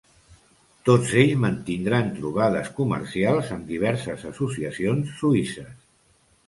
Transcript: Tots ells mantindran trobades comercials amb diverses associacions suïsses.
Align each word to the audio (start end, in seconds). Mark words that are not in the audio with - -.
Tots 0.89 1.11
ells 1.23 1.35
mantindran 1.43 2.09
trobades 2.17 2.73
comercials 2.81 3.55
amb 3.59 3.71
diverses 3.75 4.27
associacions 4.35 5.15
suïsses. 5.23 5.75